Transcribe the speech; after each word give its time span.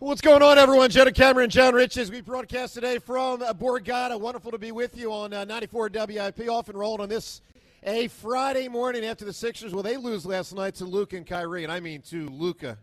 What's 0.00 0.22
going 0.22 0.40
on, 0.40 0.56
everyone? 0.56 0.88
Joe 0.88 1.04
DeCamara, 1.04 1.46
Jon 1.46 1.74
Ritchie. 1.74 2.08
We 2.08 2.22
broadcast 2.22 2.72
today 2.72 2.98
from 2.98 3.40
Borgata. 3.40 4.18
Wonderful 4.18 4.50
to 4.50 4.56
be 4.56 4.72
with 4.72 4.96
you 4.96 5.12
on 5.12 5.34
uh, 5.34 5.44
94 5.44 5.90
WIP. 5.92 6.48
Off 6.48 6.70
and 6.70 6.78
rolling 6.78 7.02
on 7.02 7.10
this 7.10 7.42
a 7.82 8.08
Friday 8.08 8.66
morning 8.66 9.04
after 9.04 9.26
the 9.26 9.32
Sixers. 9.34 9.74
Well, 9.74 9.82
they 9.82 9.98
lose 9.98 10.24
last 10.24 10.54
night 10.54 10.76
to 10.76 10.86
Luke 10.86 11.12
and 11.12 11.26
Kyrie, 11.26 11.64
and 11.64 11.70
I 11.70 11.80
mean 11.80 12.00
to 12.08 12.26
Luka 12.30 12.78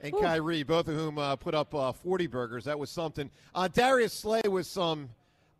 and 0.00 0.14
Ooh. 0.14 0.20
Kyrie, 0.22 0.62
both 0.62 0.88
of 0.88 0.96
whom 0.96 1.18
uh, 1.18 1.36
put 1.36 1.54
up 1.54 1.74
uh, 1.74 1.92
40 1.92 2.28
burgers. 2.28 2.64
That 2.64 2.78
was 2.78 2.88
something. 2.88 3.30
Uh, 3.54 3.68
Darius 3.68 4.14
Slay 4.14 4.40
was 4.48 4.66
some. 4.66 5.10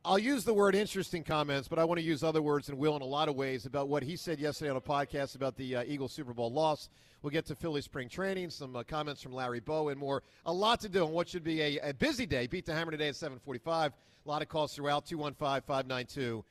I'll 0.07 0.19
use 0.19 0.45
the 0.45 0.53
word 0.53 0.75
interesting 0.75 1.25
comments, 1.25 1.67
but 1.67 1.79
I 1.79 1.85
want 1.85 1.99
to 1.99 2.05
use 2.05 2.23
other 2.23 2.43
words 2.43 2.69
and 2.69 2.77
will 2.77 2.95
in 2.95 3.01
a 3.01 3.07
lot 3.07 3.31
of 3.31 3.37
ways 3.37 3.65
about 3.65 3.89
what 3.89 4.03
he 4.03 4.17
said 4.17 4.39
yesterday 4.39 4.71
on 4.71 4.77
a 4.77 4.81
podcast 4.81 5.35
about 5.35 5.57
the 5.57 5.77
uh, 5.77 5.85
Eagles 5.87 6.13
Super 6.13 6.35
Bowl 6.35 6.53
loss. 6.53 6.91
We'll 7.23 7.31
get 7.31 7.47
to 7.47 7.55
Philly 7.55 7.81
spring 7.81 8.11
training, 8.11 8.51
some 8.51 8.77
uh, 8.77 8.83
comments 8.83 9.23
from 9.23 9.33
Larry 9.33 9.61
Bowa, 9.61 9.93
and 9.93 9.99
more. 9.99 10.23
A 10.45 10.53
lot 10.53 10.81
to 10.81 10.91
do 10.91 11.05
on 11.05 11.13
what 11.13 11.31
should 11.31 11.43
be 11.43 11.63
a, 11.63 11.79
a 11.79 11.95
busy 11.95 12.27
day. 12.27 12.47
Beat 12.47 12.67
the 12.67 12.75
Hammer 12.75 12.91
today 12.91 13.09
at 13.09 13.17
745. 13.17 13.93
A 13.93 14.29
lot 14.29 14.43
of 14.43 14.49
calls 14.51 14.75
throughout. 14.75 15.07
215-592-9494. 15.07 16.43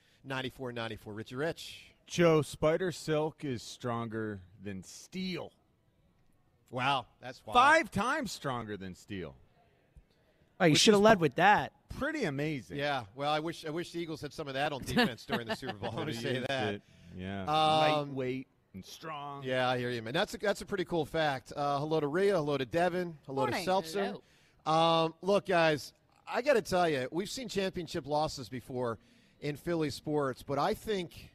Richie 1.06 1.36
Rich. 1.36 1.94
Joe, 2.08 2.42
Spider 2.42 2.92
Silk 2.92 3.46
is 3.46 3.62
stronger 3.62 4.40
than 4.64 4.82
steel. 4.82 5.52
Wow, 6.72 7.06
that's 7.22 7.40
wild. 7.46 7.54
five 7.54 7.92
times 7.92 8.32
stronger 8.32 8.78
than 8.78 8.96
steel. 8.96 9.36
Oh, 10.60 10.66
you 10.66 10.76
should 10.76 10.94
have 10.94 11.02
led 11.02 11.20
with 11.20 11.36
that. 11.36 11.72
Pretty 11.98 12.26
amazing. 12.26 12.78
Yeah. 12.78 13.04
Well, 13.16 13.32
I 13.32 13.40
wish 13.40 13.66
I 13.66 13.70
wish 13.70 13.92
the 13.92 14.00
Eagles 14.00 14.22
had 14.22 14.34
some 14.34 14.48
of 14.48 14.54
that 14.56 14.72
on 14.74 14.82
defense 14.84 15.26
during 15.26 15.48
the 15.48 15.56
Super 15.56 15.74
Bowl. 15.82 15.94
Let 15.96 16.08
me 16.08 16.14
say 16.14 16.44
that. 16.48 16.76
It. 16.76 16.82
Yeah. 17.16 17.44
Um, 17.44 18.10
Lightweight 18.10 18.48
and 18.74 18.84
strong. 18.84 19.44
Yeah, 19.44 19.70
I 19.70 19.78
hear 19.78 19.90
you, 19.92 20.02
man. 20.02 20.14
That's 20.14 20.34
a, 20.34 20.38
that's 20.38 20.62
a 20.62 20.66
pretty 20.66 20.86
cool 20.86 21.06
fact. 21.06 21.54
Uh, 21.56 21.80
hello 21.80 22.00
to 22.00 22.08
Rhea. 22.08 22.36
Hello 22.36 22.58
to 22.58 22.66
Devin. 22.66 23.16
Hello 23.26 23.44
Morning. 23.44 23.60
to 23.60 23.64
Seltzer. 23.66 24.16
Hello. 24.66 25.06
Um, 25.06 25.14
look, 25.22 25.46
guys, 25.46 25.94
I 26.28 26.42
got 26.42 26.54
to 26.54 26.62
tell 26.62 26.90
you, 26.90 27.08
we've 27.12 27.30
seen 27.30 27.50
championship 27.50 28.08
losses 28.08 28.50
before 28.50 28.98
in 29.42 29.56
Philly 29.56 29.90
sports, 29.90 30.42
but 30.42 30.58
I 30.58 30.74
think 30.74 31.32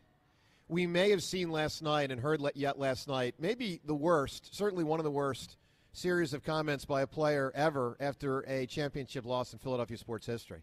we 0.68 0.86
may 0.86 1.10
have 1.10 1.22
seen 1.22 1.50
last 1.50 1.82
night 1.82 2.10
and 2.10 2.20
heard 2.20 2.40
yet 2.54 2.78
last 2.78 3.06
night 3.06 3.34
maybe 3.38 3.80
the 3.84 3.94
worst, 3.94 4.54
certainly 4.54 4.84
one 4.84 4.98
of 4.98 5.04
the 5.04 5.10
worst 5.10 5.56
series 5.92 6.34
of 6.34 6.44
comments 6.44 6.84
by 6.84 7.02
a 7.02 7.06
player 7.06 7.52
ever 7.54 7.96
after 8.00 8.40
a 8.40 8.66
championship 8.66 9.24
loss 9.24 9.52
in 9.52 9.58
Philadelphia 9.58 9.96
sports 9.96 10.26
history. 10.26 10.62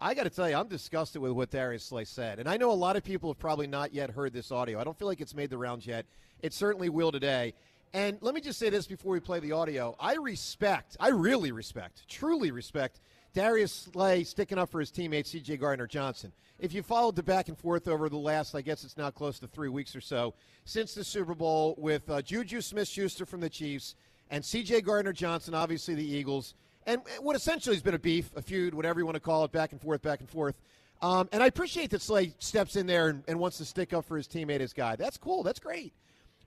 I 0.00 0.14
got 0.14 0.24
to 0.24 0.30
tell 0.30 0.48
you, 0.48 0.56
I'm 0.56 0.68
disgusted 0.68 1.22
with 1.22 1.32
what 1.32 1.50
Darius 1.50 1.84
Slay 1.84 2.04
said. 2.04 2.38
And 2.38 2.48
I 2.48 2.56
know 2.56 2.70
a 2.70 2.72
lot 2.72 2.96
of 2.96 3.04
people 3.04 3.30
have 3.30 3.38
probably 3.38 3.66
not 3.66 3.94
yet 3.94 4.10
heard 4.10 4.32
this 4.32 4.50
audio. 4.50 4.80
I 4.80 4.84
don't 4.84 4.98
feel 4.98 5.08
like 5.08 5.20
it's 5.20 5.34
made 5.34 5.50
the 5.50 5.58
rounds 5.58 5.86
yet. 5.86 6.04
It 6.42 6.52
certainly 6.52 6.88
will 6.88 7.12
today. 7.12 7.54
And 7.94 8.18
let 8.20 8.34
me 8.34 8.40
just 8.40 8.58
say 8.58 8.70
this 8.70 8.86
before 8.86 9.12
we 9.12 9.20
play 9.20 9.40
the 9.40 9.52
audio. 9.52 9.96
I 10.00 10.16
respect, 10.16 10.96
I 10.98 11.08
really 11.10 11.52
respect, 11.52 12.08
truly 12.08 12.50
respect 12.50 13.00
Darius 13.34 13.72
Slay 13.72 14.22
sticking 14.22 14.58
up 14.58 14.70
for 14.70 14.78
his 14.78 14.92
teammate, 14.92 15.26
C.J. 15.26 15.56
Gardner 15.56 15.88
Johnson. 15.88 16.32
If 16.60 16.72
you 16.72 16.84
followed 16.84 17.16
the 17.16 17.22
back 17.22 17.48
and 17.48 17.58
forth 17.58 17.88
over 17.88 18.08
the 18.08 18.16
last, 18.16 18.54
I 18.54 18.62
guess 18.62 18.84
it's 18.84 18.96
now 18.96 19.10
close 19.10 19.40
to 19.40 19.48
three 19.48 19.68
weeks 19.68 19.96
or 19.96 20.00
so, 20.00 20.34
since 20.64 20.94
the 20.94 21.02
Super 21.02 21.34
Bowl 21.34 21.74
with 21.76 22.08
uh, 22.08 22.22
Juju 22.22 22.60
Smith 22.60 22.86
Schuster 22.86 23.26
from 23.26 23.40
the 23.40 23.50
Chiefs 23.50 23.96
and 24.30 24.44
C.J. 24.44 24.82
Gardner 24.82 25.12
Johnson, 25.12 25.54
obviously 25.54 25.94
the 25.94 26.06
Eagles, 26.06 26.54
and 26.86 27.00
what 27.20 27.36
essentially 27.36 27.74
has 27.74 27.82
been 27.82 27.94
a 27.94 27.98
beef, 27.98 28.30
a 28.36 28.42
feud, 28.42 28.74
whatever 28.74 29.00
you 29.00 29.06
want 29.06 29.16
to 29.16 29.20
call 29.20 29.44
it, 29.44 29.52
back 29.52 29.72
and 29.72 29.80
forth, 29.80 30.02
back 30.02 30.20
and 30.20 30.28
forth. 30.28 30.60
Um, 31.02 31.28
and 31.32 31.42
I 31.42 31.46
appreciate 31.46 31.90
that 31.90 32.02
Slay 32.02 32.34
steps 32.38 32.76
in 32.76 32.86
there 32.86 33.08
and, 33.08 33.24
and, 33.26 33.38
wants 33.38 33.58
to 33.58 33.64
stick 33.64 33.92
up 33.92 34.04
for 34.04 34.16
his 34.16 34.28
teammate, 34.28 34.60
his 34.60 34.72
guy. 34.72 34.96
That's 34.96 35.16
cool. 35.16 35.42
That's 35.42 35.58
great. 35.58 35.92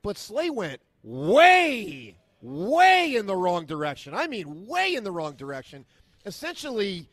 But 0.02 0.18
Slay 0.18 0.50
went 0.50 0.82
way, 1.04 2.16
way 2.42 3.16
in 3.16 3.26
the 3.26 3.36
wrong 3.36 3.66
direction. 3.66 4.14
I 4.14 4.28
mean, 4.28 4.66
way 4.66 4.96
in 4.96 5.04
the 5.04 5.12
wrong 5.12 5.34
direction. 5.34 5.86
Essentially, 6.26 7.08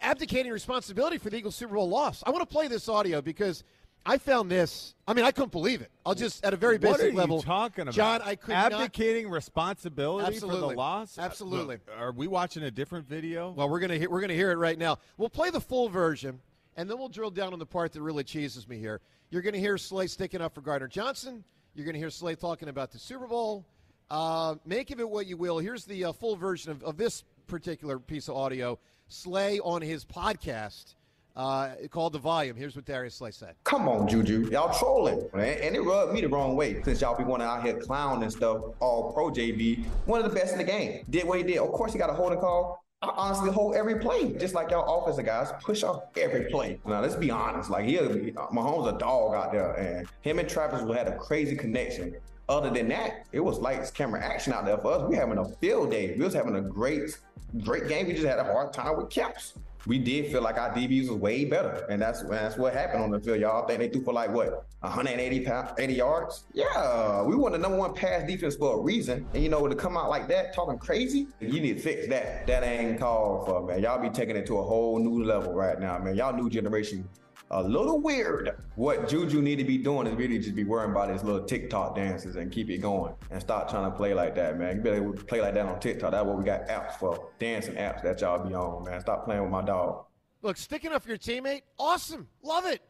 abdicating 0.00 0.52
responsibility 0.52 1.18
for 1.18 1.30
the 1.30 1.36
Eagles 1.36 1.56
Super 1.56 1.74
Bowl 1.74 1.88
loss. 1.88 2.22
I 2.26 2.30
want 2.30 2.42
to 2.42 2.52
play 2.52 2.68
this 2.68 2.88
audio 2.88 3.20
because– 3.20 3.64
I 4.06 4.18
found 4.18 4.50
this. 4.50 4.94
I 5.06 5.14
mean, 5.14 5.24
I 5.24 5.32
couldn't 5.32 5.50
believe 5.50 5.80
it. 5.80 5.90
I'll 6.04 6.14
just 6.14 6.44
at 6.44 6.54
a 6.54 6.56
very 6.56 6.78
basic 6.78 6.98
what 6.98 7.10
are 7.10 7.12
level. 7.12 7.42
Talking 7.42 7.82
about 7.82 7.94
John? 7.94 8.22
I 8.22 8.36
could 8.36 8.54
abdicating 8.54 9.24
not, 9.24 9.32
responsibility 9.32 10.26
absolutely, 10.26 10.60
for 10.60 10.68
the 10.68 10.76
loss. 10.76 11.18
Absolutely. 11.18 11.74
Look, 11.74 11.98
are 11.98 12.12
we 12.12 12.28
watching 12.28 12.62
a 12.62 12.70
different 12.70 13.08
video? 13.08 13.50
Well, 13.50 13.68
we're 13.68 13.80
gonna 13.80 13.98
hear, 13.98 14.08
we're 14.08 14.20
gonna 14.20 14.34
hear 14.34 14.52
it 14.52 14.56
right 14.56 14.78
now. 14.78 14.98
We'll 15.16 15.28
play 15.28 15.50
the 15.50 15.60
full 15.60 15.88
version, 15.88 16.40
and 16.76 16.88
then 16.88 16.98
we'll 16.98 17.08
drill 17.08 17.30
down 17.30 17.52
on 17.52 17.58
the 17.58 17.66
part 17.66 17.92
that 17.92 18.02
really 18.02 18.24
cheeses 18.24 18.68
me 18.68 18.78
here. 18.78 19.00
You're 19.30 19.42
gonna 19.42 19.58
hear 19.58 19.76
Slay 19.76 20.06
sticking 20.06 20.40
up 20.40 20.54
for 20.54 20.60
Gardner 20.60 20.88
Johnson. 20.88 21.42
You're 21.74 21.84
gonna 21.84 21.98
hear 21.98 22.10
Slay 22.10 22.36
talking 22.36 22.68
about 22.68 22.92
the 22.92 22.98
Super 22.98 23.26
Bowl. 23.26 23.66
Uh, 24.08 24.54
make 24.64 24.92
of 24.92 25.00
it 25.00 25.10
what 25.10 25.26
you 25.26 25.36
will. 25.36 25.58
Here's 25.58 25.84
the 25.84 26.04
uh, 26.04 26.12
full 26.12 26.36
version 26.36 26.70
of, 26.70 26.82
of 26.84 26.96
this 26.96 27.24
particular 27.48 27.98
piece 27.98 28.28
of 28.28 28.36
audio. 28.36 28.78
Slay 29.08 29.58
on 29.60 29.82
his 29.82 30.04
podcast 30.04 30.94
uh, 31.36 31.70
called 31.90 32.14
The 32.14 32.18
Volume. 32.18 32.56
Here's 32.56 32.74
what 32.74 32.84
Darius 32.84 33.16
Slay 33.16 33.30
said. 33.30 33.54
Come 33.64 33.88
on, 33.88 34.08
Juju. 34.08 34.48
Y'all 34.50 34.76
trolling, 34.76 35.28
man. 35.34 35.58
And 35.60 35.76
it 35.76 35.80
rubbed 35.80 36.12
me 36.12 36.22
the 36.22 36.28
wrong 36.28 36.56
way 36.56 36.82
since 36.82 37.00
y'all 37.00 37.16
be 37.16 37.24
wanting 37.24 37.46
out 37.46 37.62
here 37.62 37.78
clown 37.78 38.22
and 38.22 38.32
stuff. 38.32 38.62
All 38.80 39.12
pro 39.12 39.30
JB, 39.30 39.84
one 40.06 40.24
of 40.24 40.28
the 40.28 40.34
best 40.34 40.52
in 40.52 40.58
the 40.58 40.64
game. 40.64 41.04
Did 41.10 41.26
what 41.26 41.38
he 41.38 41.44
did. 41.44 41.58
Of 41.58 41.70
course, 41.72 41.92
he 41.92 41.98
got 41.98 42.10
a 42.10 42.14
holding 42.14 42.40
call. 42.40 42.82
I 43.02 43.12
honestly 43.14 43.50
hold 43.50 43.76
every 43.76 43.98
play, 43.98 44.32
just 44.32 44.54
like 44.54 44.70
y'all 44.70 45.02
offensive 45.02 45.26
guys 45.26 45.52
push 45.62 45.82
off 45.82 46.04
every 46.16 46.46
play. 46.50 46.80
Now 46.86 47.02
let's 47.02 47.14
be 47.14 47.30
honest, 47.30 47.68
like 47.68 47.84
he, 47.84 47.96
Mahomes 47.98 48.94
a 48.94 48.98
dog 48.98 49.34
out 49.34 49.52
there, 49.52 49.74
and 49.74 50.08
him 50.22 50.38
and 50.38 50.48
Travis 50.48 50.80
had 50.96 51.06
a 51.06 51.16
crazy 51.16 51.56
connection. 51.56 52.16
Other 52.48 52.70
than 52.70 52.88
that, 52.88 53.26
it 53.32 53.40
was 53.40 53.58
lights, 53.58 53.90
camera, 53.90 54.24
action 54.24 54.54
out 54.54 54.64
there 54.64 54.78
for 54.78 54.94
us. 54.94 55.08
We 55.10 55.16
having 55.16 55.36
a 55.36 55.44
field 55.44 55.90
day. 55.90 56.14
We 56.16 56.24
was 56.24 56.32
having 56.32 56.56
a 56.56 56.62
great, 56.62 57.18
great 57.64 57.86
game. 57.86 58.06
We 58.06 58.14
just 58.14 58.24
had 58.24 58.38
a 58.38 58.44
hard 58.44 58.72
time 58.72 58.96
with 58.96 59.10
caps 59.10 59.54
we 59.86 59.98
did 59.98 60.30
feel 60.32 60.42
like 60.42 60.58
our 60.58 60.70
DBs 60.70 61.08
was 61.08 61.18
way 61.18 61.44
better, 61.44 61.86
and 61.88 62.00
that's 62.00 62.22
that's 62.22 62.56
what 62.56 62.74
happened 62.74 63.02
on 63.02 63.10
the 63.10 63.20
field. 63.20 63.40
Y'all 63.40 63.66
think 63.66 63.78
they 63.78 63.88
threw 63.88 64.02
for 64.02 64.12
like 64.12 64.32
what 64.32 64.66
180 64.80 65.40
pound, 65.40 65.70
80 65.78 65.94
yards? 65.94 66.44
Yeah, 66.52 67.22
we 67.22 67.36
won 67.36 67.52
the 67.52 67.58
number 67.58 67.78
one 67.78 67.94
pass 67.94 68.26
defense 68.26 68.56
for 68.56 68.78
a 68.78 68.80
reason, 68.80 69.26
and 69.34 69.42
you 69.42 69.48
know 69.48 69.66
to 69.68 69.74
come 69.74 69.96
out 69.96 70.10
like 70.10 70.28
that, 70.28 70.54
talking 70.54 70.78
crazy, 70.78 71.28
you 71.40 71.60
need 71.60 71.76
to 71.76 71.82
fix 71.82 72.08
that. 72.08 72.46
That 72.46 72.64
ain't 72.64 72.98
called 72.98 73.46
for, 73.46 73.66
man. 73.66 73.82
Y'all 73.82 74.00
be 74.00 74.10
taking 74.10 74.36
it 74.36 74.46
to 74.46 74.58
a 74.58 74.62
whole 74.62 74.98
new 74.98 75.24
level 75.24 75.54
right 75.54 75.78
now, 75.78 75.98
man. 75.98 76.16
Y'all 76.16 76.34
new 76.34 76.50
generation 76.50 77.08
a 77.50 77.62
little 77.62 78.00
weird. 78.00 78.62
What 78.74 79.08
Juju 79.08 79.40
need 79.40 79.56
to 79.56 79.64
be 79.64 79.78
doing 79.78 80.06
is 80.06 80.14
really 80.14 80.38
just 80.38 80.54
be 80.54 80.64
worrying 80.64 80.90
about 80.90 81.10
his 81.10 81.22
little 81.22 81.44
TikTok 81.44 81.94
dances 81.94 82.36
and 82.36 82.50
keep 82.50 82.70
it 82.70 82.78
going 82.78 83.14
and 83.30 83.40
stop 83.40 83.70
trying 83.70 83.90
to 83.90 83.96
play 83.96 84.14
like 84.14 84.34
that, 84.34 84.58
man. 84.58 84.76
You 84.76 84.82
better 84.82 85.12
play 85.12 85.40
like 85.40 85.54
that 85.54 85.66
on 85.66 85.78
TikTok. 85.80 86.10
That's 86.10 86.26
what 86.26 86.38
we 86.38 86.44
got 86.44 86.66
apps 86.68 86.94
for, 86.94 87.30
dancing 87.38 87.74
apps 87.74 88.02
that 88.02 88.20
y'all 88.20 88.46
be 88.46 88.54
on, 88.54 88.84
man. 88.84 89.00
Stop 89.00 89.24
playing 89.24 89.42
with 89.42 89.50
my 89.50 89.62
dog. 89.62 90.06
Look, 90.42 90.56
sticking 90.56 90.92
up 90.92 91.02
for 91.02 91.08
your 91.08 91.18
teammate, 91.18 91.62
awesome, 91.78 92.28
love 92.42 92.66
it. 92.66 92.82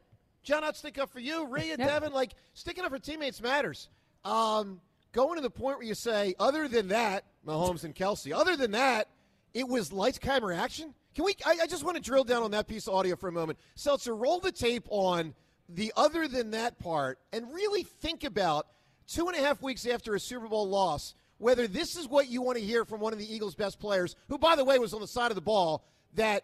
John, 0.42 0.62
I'd 0.62 0.76
stick 0.76 0.98
up 0.98 1.10
for 1.10 1.20
you, 1.20 1.46
Rhea, 1.46 1.76
Devin. 1.76 2.12
Like 2.12 2.32
sticking 2.54 2.84
up 2.84 2.90
for 2.90 2.98
teammates 2.98 3.42
matters. 3.42 3.88
Um, 4.24 4.80
going 5.12 5.36
to 5.36 5.42
the 5.42 5.50
point 5.50 5.78
where 5.78 5.86
you 5.86 5.94
say, 5.94 6.34
other 6.38 6.68
than 6.68 6.88
that, 6.88 7.24
Mahomes 7.46 7.84
and 7.84 7.94
Kelsey, 7.94 8.32
other 8.32 8.56
than 8.56 8.70
that, 8.72 9.08
it 9.54 9.66
was 9.66 9.92
lights, 9.92 10.18
camera, 10.18 10.56
action. 10.56 10.94
Can 11.16 11.24
we? 11.24 11.34
I, 11.44 11.56
I, 11.62 11.66
just 11.66 11.82
want 11.82 11.96
to 11.96 12.02
drill 12.02 12.24
down 12.24 12.42
on 12.42 12.50
that 12.52 12.68
piece 12.68 12.86
of 12.86 12.94
audio 12.94 13.16
for 13.16 13.28
a 13.28 13.32
moment. 13.32 13.58
Seltzer, 13.74 14.14
roll 14.14 14.38
the 14.38 14.52
tape 14.52 14.86
on 14.90 15.34
the 15.68 15.92
other 15.96 16.28
than 16.28 16.50
that 16.50 16.78
part 16.78 17.18
and 17.32 17.52
really 17.52 17.82
think 17.82 18.22
about 18.22 18.66
two 19.08 19.26
and 19.26 19.36
a 19.36 19.40
half 19.40 19.62
weeks 19.62 19.86
after 19.86 20.14
a 20.14 20.20
Super 20.20 20.46
Bowl 20.46 20.68
loss 20.68 21.14
whether 21.38 21.66
this 21.66 21.96
is 21.96 22.08
what 22.08 22.28
you 22.28 22.42
want 22.42 22.58
to 22.58 22.64
hear 22.64 22.84
from 22.84 23.00
one 23.00 23.12
of 23.12 23.18
the 23.18 23.34
Eagles' 23.34 23.54
best 23.54 23.78
players, 23.78 24.16
who, 24.28 24.38
by 24.38 24.56
the 24.56 24.64
way, 24.64 24.78
was 24.78 24.94
on 24.94 25.00
the 25.00 25.06
side 25.06 25.30
of 25.30 25.34
the 25.34 25.42
ball 25.42 25.84
that, 26.14 26.42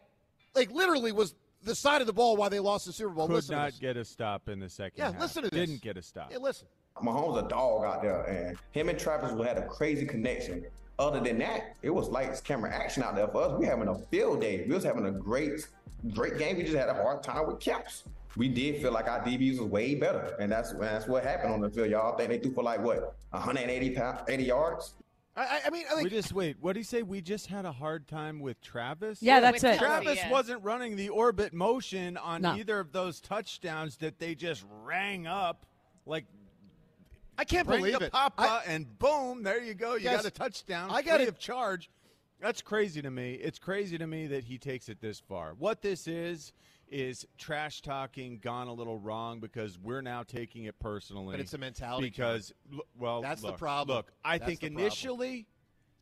like, 0.55 0.71
literally 0.71 1.13
was 1.13 1.35
the 1.63 1.75
side 1.75 2.01
of 2.01 2.07
the 2.07 2.13
ball 2.13 2.37
while 2.37 2.51
they 2.51 2.61
lost 2.61 2.87
the 2.87 2.93
Super 2.93 3.11
Bowl. 3.11 3.27
Could 3.27 3.37
listen 3.37 3.57
not 3.57 3.79
get 3.81 3.97
a 3.97 4.05
stop 4.05 4.49
in 4.49 4.59
the 4.59 4.69
second 4.69 4.99
yeah, 4.99 5.13
half. 5.13 5.21
listen 5.21 5.45
to 5.45 5.51
this. 5.51 5.59
Didn't 5.59 5.83
get 5.83 5.97
a 5.97 6.03
stop. 6.03 6.31
Yeah, 6.31 6.39
listen. 6.39 6.67
Mahomes 7.03 7.45
a 7.45 7.49
dog 7.49 7.85
out 7.85 8.03
there, 8.03 8.23
and 8.25 8.59
him 8.73 8.91
and 8.91 8.99
Travis 8.99 9.31
had 9.47 9.57
a 9.57 9.67
crazy 9.67 10.05
connection. 10.05 10.65
Other 10.99 11.21
than 11.21 11.39
that, 11.39 11.77
it 11.83 11.91
was 11.91 12.09
lights, 12.09 12.41
camera, 12.41 12.73
action 12.73 13.03
out 13.03 13.17
there 13.17 13.29
for 13.29 13.43
us. 13.45 13.59
We 13.59 13.67
having 13.67 13.89
a 13.89 13.99
field 14.11 14.41
day. 14.41 14.65
We 14.69 14.75
was 14.75 14.85
having 14.85 15.07
a 15.07 15.11
great, 15.11 15.67
great 16.13 16.39
game. 16.39 16.57
We 16.57 16.63
just 16.63 16.77
had 16.77 16.89
a 16.89 16.95
hard 16.95 17.23
time 17.23 17.47
with 17.47 17.61
caps. 17.61 18.05
We 18.37 18.49
did 18.49 18.81
feel 18.81 18.93
like 18.93 19.09
our 19.09 19.21
DBs 19.21 19.59
was 19.59 19.69
way 19.69 19.95
better, 19.95 20.37
and 20.41 20.51
that's 20.51 20.73
that's 20.75 21.07
what 21.07 21.23
happened 21.23 21.53
on 21.53 21.61
the 21.61 21.71
field. 21.71 21.91
Y'all 21.91 22.17
think 22.17 22.31
they 22.31 22.39
threw 22.39 22.53
for 22.53 22.63
like 22.63 22.83
what 22.83 23.17
180 23.31 23.91
pound, 23.95 24.21
80 24.29 24.45
yards? 24.45 24.95
I, 25.35 25.63
I 25.67 25.71
mean, 25.71 25.85
I 25.91 26.03
we 26.03 26.11
just 26.11 26.33
wait. 26.35 26.57
What 26.61 26.75
do 26.75 26.81
you 26.81 26.85
say? 26.85 27.03
We 27.03 27.23
just 27.23 27.47
had 27.47 27.65
a 27.65 27.73
hard 27.73 28.07
time 28.07 28.39
with 28.39 28.61
Travis. 28.61 29.23
Yeah, 29.23 29.41
that's 29.41 29.65
it. 29.65 29.79
Travis 29.79 30.17
yeah. 30.17 30.31
wasn't 30.31 30.63
running 30.63 30.95
the 30.95 31.09
orbit 31.09 31.55
motion 31.55 32.19
on 32.19 32.43
No. 32.43 32.55
either 32.55 32.79
of 32.79 32.93
those 32.93 33.21
touchdowns 33.21 33.97
that 33.99 34.19
they 34.19 34.35
just 34.35 34.65
rang 34.83 35.27
up 35.27 35.65
like 36.05 36.27
I 37.39 37.45
can't 37.45 37.67
bring 37.67 37.81
believe 37.81 37.99
the 37.99 38.07
it. 38.07 38.13
Papa, 38.13 38.43
I- 38.43 38.65
and 38.67 38.99
boom, 38.99 39.43
there 39.43 39.63
you 39.63 39.75
go. 39.75 39.95
You 39.95 40.05
got 40.05 40.25
a 40.25 40.31
touchdown. 40.31 40.91
I 40.91 41.03
gotta- 41.03 41.25
free 41.27 41.35
charge. 41.39 41.91
That's 42.41 42.61
crazy 42.61 43.01
to 43.03 43.11
me. 43.11 43.35
It's 43.35 43.59
crazy 43.61 43.97
to 43.99 44.07
me 44.07 44.27
that 44.27 44.45
he 44.45 44.59
takes 44.59 44.89
it 44.89 45.01
this 45.01 45.21
far. 45.21 45.55
What 45.55 45.81
this 45.81 46.09
is 46.09 46.53
is 46.89 47.27
trash 47.39 47.81
talking 47.81 48.39
gone 48.39 48.67
a 48.69 48.73
little 48.73 48.99
wrong 48.99 49.41
because 49.41 49.79
we're 49.79 50.03
now 50.03 50.25
taking 50.25 50.65
it 50.65 50.79
personally. 50.79 51.33
But 51.33 51.41
it's 51.41 51.55
a 51.55 51.59
mentality, 51.59 52.11
Because 52.11 52.53
well, 52.99 53.23
That's 53.23 53.41
the 53.43 53.53
problem. 53.53 53.97
Look, 53.97 54.13
I 54.25 54.39
That's 54.39 54.49
think 54.49 54.61
the 54.61 54.67
initially 54.67 55.47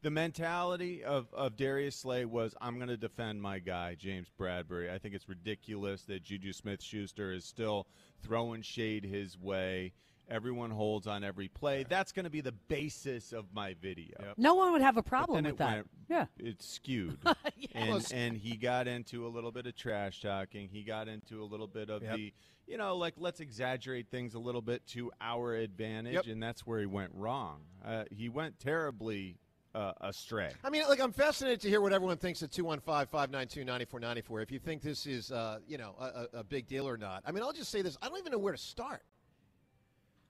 the 0.02 0.10
mentality 0.10 1.04
of, 1.04 1.32
of 1.34 1.56
Darius 1.56 1.96
Slay 1.96 2.24
was 2.24 2.54
I'm 2.60 2.76
going 2.76 2.88
to 2.88 2.96
defend 2.96 3.42
my 3.42 3.58
guy, 3.58 3.94
James 3.94 4.28
Bradberry. 4.38 4.90
I 4.90 4.98
think 4.98 5.14
it's 5.14 5.28
ridiculous 5.28 6.02
that 6.04 6.22
Juju 6.22 6.52
Smith 6.52 6.82
Schuster 6.82 7.32
is 7.32 7.44
still 7.44 7.86
throwing 8.22 8.62
shade 8.62 9.04
his 9.04 9.38
way. 9.38 9.92
Everyone 10.30 10.70
holds 10.70 11.06
on 11.06 11.24
every 11.24 11.48
play. 11.48 11.84
That's 11.88 12.12
going 12.12 12.24
to 12.24 12.30
be 12.30 12.40
the 12.40 12.52
basis 12.52 13.32
of 13.32 13.46
my 13.52 13.74
video. 13.82 14.34
No 14.36 14.54
one 14.54 14.72
would 14.72 14.82
have 14.82 14.96
a 14.96 15.02
problem 15.02 15.44
with 15.44 15.58
that. 15.58 15.74
went, 15.74 15.90
Yeah. 16.08 16.26
It's 16.38 16.66
skewed. 16.66 17.18
and, 17.74 18.06
and 18.14 18.36
he 18.36 18.56
got 18.56 18.86
into 18.86 19.26
a 19.26 19.28
little 19.28 19.50
bit 19.52 19.66
of 19.66 19.74
trash 19.76 20.20
talking. 20.20 20.68
He 20.72 20.82
got 20.82 21.08
into 21.08 21.42
a 21.42 21.44
little 21.46 21.66
bit 21.66 21.90
of 21.90 22.02
Yep. 22.02 22.16
the, 22.16 22.32
you 22.66 22.76
know, 22.78 22.96
like 22.96 23.14
let's 23.18 23.40
exaggerate 23.40 24.08
things 24.10 24.34
a 24.34 24.38
little 24.38 24.62
bit 24.62 24.86
to 24.88 25.10
our 25.20 25.54
advantage. 25.56 26.14
Yep. 26.14 26.26
And 26.26 26.42
that's 26.42 26.64
where 26.66 26.78
he 26.78 26.86
went 26.86 27.10
wrong. 27.14 27.62
Uh, 27.84 28.04
he 28.10 28.28
went 28.28 28.60
terribly 28.60 29.36
uh, 29.74 29.92
astray. 30.00 30.50
I 30.64 30.70
mean, 30.70 30.84
like 30.88 31.00
I'm 31.00 31.12
fascinated 31.12 31.60
to 31.62 31.68
hear 31.68 31.80
what 31.80 31.92
everyone 31.92 32.16
thinks 32.18 32.42
at 32.42 32.50
215-592-9494. 32.50 34.42
If 34.42 34.50
you 34.50 34.58
think 34.58 34.82
this 34.82 35.06
is, 35.06 35.30
uh, 35.32 35.58
you 35.66 35.78
know, 35.78 35.94
a, 35.98 36.04
a- 36.04 36.38
a 36.40 36.44
big 36.44 36.66
deal 36.66 36.88
or 36.88 36.96
not. 36.96 37.22
I 37.26 37.32
mean, 37.32 37.42
I'll 37.42 37.52
just 37.52 37.70
say 37.70 37.82
this: 37.82 37.96
I 38.02 38.08
don't 38.08 38.18
even 38.18 38.32
know 38.32 38.38
where 38.38 38.52
to 38.52 38.58
start. 38.58 39.02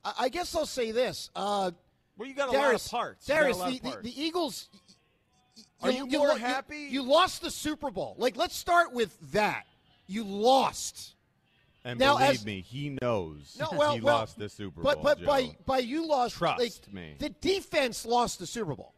I, 0.05 0.12
I 0.20 0.29
guess 0.29 0.55
I'll 0.55 0.67
say 0.67 0.91
this: 0.93 1.31
uh, 1.37 1.70
Well, 2.17 2.29
you 2.29 2.35
got 2.35 2.49
a 2.49 2.52
Darius, 2.52 2.93
lot 2.93 2.99
of 2.99 3.02
parts. 3.02 3.29
You 3.29 3.35
got 3.35 3.41
a 3.41 3.43
Darius, 3.43 3.58
the, 3.58 3.64
of 3.64 3.73
the, 3.73 3.79
parts. 3.81 4.02
the 4.02 4.23
Eagles. 4.23 4.69
Are 5.82 5.91
you 5.91 6.06
more 6.06 6.37
happy? 6.37 6.88
You, 6.91 7.02
lost 7.02 7.41
the 7.43 7.50
Super 7.50 7.91
Bowl. 7.91 8.14
Like, 8.19 8.37
let's 8.37 8.55
start 8.55 8.93
with 8.93 9.17
that. 9.32 9.64
You 10.06 10.25
lost. 10.25 11.14
and 11.85 11.99
now, 11.99 12.19
believe 12.19 12.31
as- 12.31 12.44
me, 12.44 12.61
he 12.61 12.99
knows 13.00 13.56
No, 13.58 13.69
well, 13.73 13.94
he 13.94 14.00
well, 14.00 14.17
lost 14.17 14.38
the 14.38 14.49
Super 14.49 14.82
but, 14.82 14.97
Bowl. 14.97 15.05
But 15.05 15.20
Joe. 15.20 15.26
by 15.26 15.56
by 15.64 15.79
you 15.79 16.06
lost. 16.06 16.37
Trust 16.37 16.58
like, 16.61 16.94
me. 16.94 17.14
The 17.19 17.31
defense 17.31 18.05
lost 18.05 18.38
the 18.38 18.47
Super 18.47 18.75
Bowl, 18.75 18.93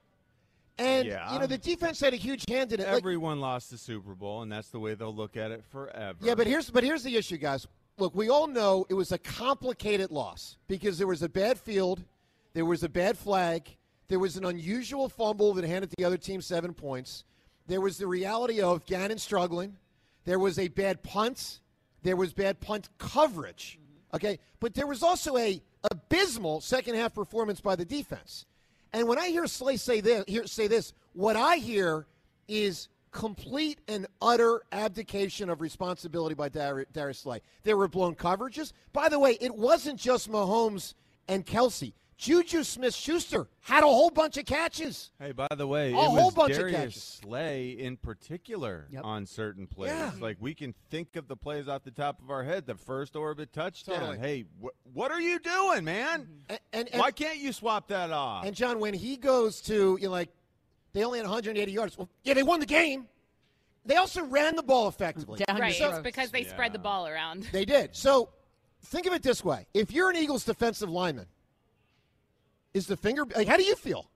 and 0.78 1.06
Yeah. 1.06 1.32
you 1.32 1.38
know 1.38 1.46
the 1.46 1.58
defense 1.58 2.00
had 2.00 2.14
a 2.14 2.16
huge 2.16 2.44
hand 2.48 2.72
in 2.72 2.80
it. 2.80 2.86
Like, 2.88 2.96
Everyone 2.96 3.40
lost 3.40 3.70
the 3.70 3.78
Super 3.78 4.14
Bowl, 4.14 4.42
and 4.42 4.50
that's 4.50 4.68
the 4.70 4.80
way 4.80 4.94
they'll 4.94 5.14
look 5.14 5.36
at 5.36 5.50
it 5.52 5.62
forever. 5.70 6.18
Yeah, 6.20 6.34
but 6.34 6.46
here's 6.46 6.70
but 6.70 6.82
here's 6.82 7.02
the 7.04 7.14
issue, 7.16 7.36
guys. 7.36 7.66
Look, 8.02 8.16
we 8.16 8.30
all 8.30 8.48
know 8.48 8.84
it 8.88 8.94
was 8.94 9.12
a 9.12 9.18
complicated 9.18 10.10
loss 10.10 10.56
because 10.66 10.98
there 10.98 11.06
was 11.06 11.22
a 11.22 11.28
bad 11.28 11.56
field, 11.56 12.02
there 12.52 12.64
was 12.64 12.82
a 12.82 12.88
bad 12.88 13.16
flag, 13.16 13.76
there 14.08 14.18
was 14.18 14.36
an 14.36 14.44
unusual 14.44 15.08
fumble 15.08 15.54
that 15.54 15.64
handed 15.64 15.90
the 15.96 16.04
other 16.04 16.16
team 16.16 16.42
seven 16.42 16.74
points. 16.74 17.22
There 17.68 17.80
was 17.80 17.98
the 17.98 18.08
reality 18.08 18.60
of 18.60 18.84
Gannon 18.86 19.18
struggling. 19.18 19.76
There 20.24 20.40
was 20.40 20.58
a 20.58 20.66
bad 20.66 21.04
punt. 21.04 21.60
There 22.02 22.16
was 22.16 22.32
bad 22.32 22.58
punt 22.58 22.88
coverage. 22.98 23.78
Okay, 24.12 24.40
but 24.58 24.74
there 24.74 24.88
was 24.88 25.04
also 25.04 25.36
a 25.36 25.62
abysmal 25.92 26.60
second 26.60 26.96
half 26.96 27.14
performance 27.14 27.60
by 27.60 27.76
the 27.76 27.84
defense. 27.84 28.46
And 28.92 29.06
when 29.06 29.20
I 29.20 29.28
hear 29.28 29.46
Slay 29.46 29.76
say 29.76 30.00
this, 30.00 30.24
hear, 30.26 30.48
say 30.48 30.66
this, 30.66 30.92
what 31.12 31.36
I 31.36 31.58
hear 31.58 32.06
is 32.48 32.88
complete 33.12 33.80
and 33.88 34.06
utter 34.20 34.62
abdication 34.72 35.48
of 35.50 35.60
responsibility 35.60 36.34
by 36.34 36.48
Dar- 36.48 36.86
Darius 36.92 37.18
Slay. 37.20 37.40
There 37.62 37.76
were 37.76 37.88
blown 37.88 38.14
coverages. 38.14 38.72
By 38.92 39.08
the 39.08 39.18
way, 39.18 39.38
it 39.40 39.54
wasn't 39.54 40.00
just 40.00 40.30
Mahomes 40.30 40.94
and 41.28 41.46
Kelsey. 41.46 41.94
Juju 42.18 42.62
Smith-Schuster 42.62 43.48
had 43.62 43.82
a 43.82 43.86
whole 43.86 44.10
bunch 44.10 44.36
of 44.36 44.44
catches. 44.44 45.10
Hey, 45.18 45.32
by 45.32 45.48
the 45.56 45.66
way, 45.66 45.86
A 45.92 45.96
it 45.96 46.04
whole 46.04 46.26
was 46.26 46.34
bunch 46.34 46.52
of 46.52 46.58
Darius 46.58 46.76
catches. 46.80 47.02
Slay 47.24 47.70
in 47.70 47.96
particular 47.96 48.86
Yep. 48.92 49.04
on 49.04 49.26
certain 49.26 49.66
plays. 49.66 49.90
Yeah. 49.90 50.12
Like 50.20 50.36
we 50.38 50.54
can 50.54 50.72
think 50.88 51.16
of 51.16 51.26
the 51.26 51.36
plays 51.36 51.66
off 51.66 51.82
the 51.82 51.90
top 51.90 52.20
of 52.22 52.30
our 52.30 52.44
head. 52.44 52.64
The 52.64 52.76
first 52.76 53.16
orbit 53.16 53.52
touchdown. 53.52 53.98
Totally. 53.98 54.18
Hey, 54.18 54.44
wh- 54.62 54.96
what 54.96 55.10
are 55.10 55.20
you 55.20 55.40
doing, 55.40 55.82
man? 55.84 56.28
And, 56.48 56.60
and, 56.72 56.88
and, 56.92 57.00
Why 57.00 57.10
can't 57.10 57.38
you 57.38 57.52
swap 57.52 57.88
that 57.88 58.12
off? 58.12 58.44
and 58.46 58.54
John, 58.54 58.78
when 58.78 58.94
he 58.94 59.16
goes 59.16 59.60
to, 59.62 59.98
you 60.00 60.06
know, 60.06 60.12
like, 60.12 60.30
they 60.92 61.04
only 61.04 61.18
had 61.18 61.26
180 61.26 61.72
yards. 61.72 61.96
Well, 61.96 62.08
yeah, 62.22 62.34
they 62.34 62.42
won 62.42 62.60
the 62.60 62.66
game. 62.66 63.06
They 63.84 63.96
also 63.96 64.24
ran 64.24 64.54
the 64.54 64.62
ball 64.62 64.88
effectively. 64.88 65.42
Down 65.44 65.58
Right. 65.58 65.78
your 65.78 65.90
It's 65.90 65.98
because 66.00 66.30
they 66.30 66.44
spread 66.44 66.72
the 66.72 66.78
ball 66.78 67.08
around. 67.08 67.48
They 67.52 67.64
did. 67.64 67.96
So 67.96 68.28
think 68.84 69.06
of 69.06 69.12
it 69.12 69.22
this 69.22 69.44
way: 69.44 69.66
if 69.74 69.90
you're 69.90 70.10
an 70.10 70.16
Eagles 70.16 70.44
defensive 70.44 70.88
lineman, 70.88 71.26
is 72.74 72.86
the 72.86 72.96
finger 72.96 73.24
like? 73.34 73.48
How 73.48 73.56
do 73.56 73.64
you 73.64 73.74
feel? 73.76 74.08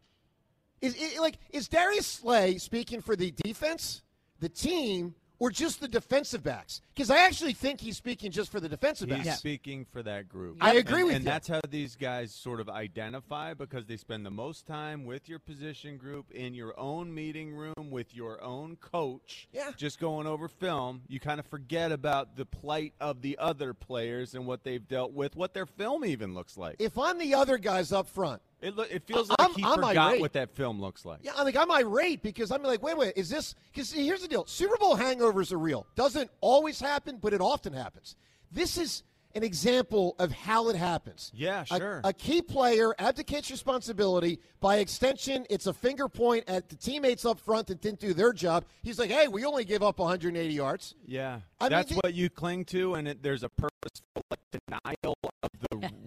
Is 0.81 0.94
it, 0.96 1.20
like 1.20 1.38
is 1.50 1.69
Darius 1.69 2.06
Slay 2.06 2.58
speaking 2.58 3.00
for 3.00 3.17
the 3.17 3.32
defense, 3.32 4.02
the 4.40 4.49
team, 4.49 5.14
or 5.38 5.50
just 5.50 5.81
the 5.81 5.88
defensive 5.88 6.43
backs? 6.43 6.81
Because 6.94 7.11
I 7.11 7.19
actually 7.19 7.53
think 7.53 7.81
he's 7.81 7.97
speaking 7.97 8.31
just 8.31 8.50
for 8.50 8.61
the 8.61 8.69
defensive 8.69 9.11
He's 9.11 9.25
backs. 9.25 9.38
speaking 9.38 9.87
for 9.93 10.03
that 10.03 10.29
group. 10.29 10.56
I 10.61 10.75
agree 10.75 11.00
and, 11.00 11.06
with 11.06 11.17
and 11.17 11.25
you. 11.25 11.27
And 11.27 11.27
that's 11.27 11.49
how 11.49 11.61
these 11.69 11.97
guys 11.97 12.33
sort 12.35 12.61
of 12.61 12.69
identify 12.69 13.55
because 13.55 13.87
they 13.87 13.97
spend 13.97 14.25
the 14.25 14.31
most 14.31 14.67
time 14.67 15.05
with 15.05 15.29
your 15.29 15.38
position 15.38 15.97
group 15.97 16.31
in 16.33 16.55
your 16.55 16.79
own 16.79 17.12
meeting 17.15 17.53
room 17.53 17.91
with 17.91 18.15
your 18.15 18.43
own 18.43 18.77
coach. 18.77 19.49
Yeah. 19.53 19.73
Just 19.77 20.00
going 20.00 20.27
over 20.27 20.49
film, 20.49 21.03
you 21.09 21.21
kind 21.21 21.41
of 21.41 21.47
forget 21.47 21.93
about 21.93 22.37
the 22.37 22.47
plight 22.47 22.94
of 23.00 23.23
the 23.23 23.38
other 23.38 23.75
players 23.75 24.35
and 24.35 24.47
what 24.47 24.65
they've 24.65 24.87
dealt 24.87 25.12
with, 25.12 25.37
what 25.37 25.55
their 25.55 25.67
film 25.67 26.05
even 26.05 26.35
looks 26.35 26.56
like. 26.56 26.77
If 26.79 26.99
I'm 26.99 27.19
the 27.19 27.35
other 27.35 27.59
guys 27.59 27.93
up 27.93 28.09
front, 28.09 28.41
It, 28.62 28.75
lo- 28.75 28.85
it 28.91 29.05
feels 29.06 29.31
I'm- 29.38 29.49
like 29.50 29.56
he 29.58 29.64
I'm 29.64 29.75
forgot 29.75 29.97
irate. 30.12 30.20
what 30.20 30.32
that 30.32 30.50
film 30.55 30.81
looks 30.81 31.05
like. 31.05 31.20
yeah, 31.23 31.32
I'm 31.37 31.44
like 31.44 31.56
I'm 31.56 31.70
irate 31.70 32.23
because 32.23 32.50
I'm 32.50 32.62
like, 32.62 32.82
wait, 32.82 32.97
wait, 32.97 33.12
is 33.17 33.29
this? 33.29 33.55
Because 33.73 33.93
here's 33.93 34.23
the 34.23 34.29
deal: 34.29 34.47
Super 34.47 34.76
Bowl 34.79 34.97
hangovers 34.97 35.53
are 35.53 35.58
real. 35.58 35.87
Doesn't 35.94 36.31
always 36.41 36.81
happen, 36.81 37.19
but 37.20 37.32
it 37.35 37.41
often 37.41 37.73
happens. 37.73 38.17
This 38.50 38.79
is 38.79 39.03
an 39.35 39.43
example 39.43 40.17
of 40.19 40.32
how 40.32 40.70
it 40.70 40.76
happens. 40.76 41.31
Yeah, 41.35 41.64
A- 41.70 41.76
sure. 41.76 42.00
A, 42.05 42.12
key 42.14 42.41
player 42.41 42.94
abdicates 42.99 43.50
responsibility. 43.50 44.38
By 44.61 44.76
extension, 44.76 45.44
it's 45.50 45.67
a 45.67 45.75
finger 45.75 46.09
point 46.09 46.44
at 46.49 46.70
the 46.70 46.76
teammates 46.76 47.26
up 47.26 47.38
front 47.38 47.67
that 47.67 47.82
didn't 47.82 48.00
do 48.00 48.14
their 48.14 48.32
job. 48.32 48.64
He's 48.82 48.99
like, 48.99 49.11
hey, 49.11 49.29
we 49.29 49.44
only 49.44 49.67
give 49.67 49.82
up 49.82 49.99
180 49.99 50.55
yards. 50.55 50.94
Yeah, 51.05 51.41
I 51.61 51.64
mean, 51.64 51.70
that's 51.70 51.91
the- 51.91 51.97
what 51.97 52.14
you 52.14 52.31
cling 52.31 52.64
to, 52.67 52.94
and 52.94 53.06
it, 53.09 53.23
there's 53.23 53.43
a 53.43 53.50
purposeful 53.50 54.23
like, 54.31 54.41
denial 54.67 55.14
of 55.43 55.50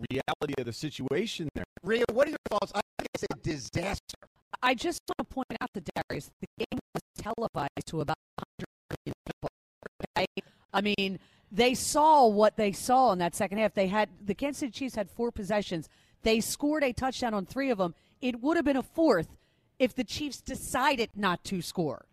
reality 0.10 0.54
of 0.58 0.66
the 0.66 0.74
situation 0.74 1.50
there. 1.56 1.64
Rhea, 1.84 2.04
what 2.12 2.28
are 2.28 2.32
your 2.32 2.38
thoughts? 2.50 2.72
I 2.76 2.82
think 2.98 3.10
it's 3.14 3.24
a 3.24 3.38
disaster. 3.42 4.18
I 4.62 4.74
just 4.76 5.02
want 5.08 5.30
to 5.30 5.34
point 5.34 5.48
out 5.62 5.70
to 5.74 5.84
Darius, 5.96 6.32
the 6.42 6.48
game 6.58 6.80
was 6.94 7.02
televised 7.18 7.88
to 7.88 8.02
about 8.02 8.18
100 8.60 8.66
million 9.06 9.14
people. 9.26 9.50
Okay? 10.18 10.26
I 10.74 10.82
mean, 10.82 11.20
they 11.52 11.74
saw 11.74 12.28
what 12.28 12.58
they 12.58 12.72
saw 12.72 13.12
in 13.12 13.20
that 13.20 13.36
second 13.36 13.60
half. 13.60 13.74
They 13.74 13.88
had 13.88 14.10
the 14.24 14.36
Kansas 14.36 14.60
City 14.60 14.72
Chiefs 14.72 14.96
had 14.96 15.10
four 15.10 15.32
possessions. 15.32 15.88
They 16.24 16.42
scored 16.42 16.84
a 16.84 16.94
touchdown 16.94 17.34
on 17.34 17.46
three 17.46 17.70
of 17.70 17.78
them. 17.78 17.96
It 18.22 18.42
would 18.42 18.58
have 18.58 18.66
been 18.66 18.78
a 18.78 18.84
fourth 18.84 19.38
if 19.78 19.96
the 19.96 20.04
Chiefs 20.04 20.42
decided 20.42 21.10
not 21.16 21.44
to 21.46 21.62
score. 21.62 22.06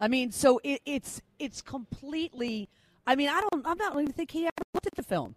I 0.00 0.08
mean, 0.08 0.32
so 0.32 0.60
it, 0.64 0.80
it's 0.84 1.20
it's 1.38 1.62
completely. 1.62 2.68
I 3.06 3.14
mean, 3.14 3.28
I 3.28 3.40
don't. 3.40 3.66
I'm 3.66 3.78
not 3.78 3.94
even 3.94 4.12
think 4.12 4.30
he 4.30 4.44
ever 4.44 4.52
looked 4.72 4.86
at 4.86 4.94
the 4.96 5.02
film. 5.02 5.36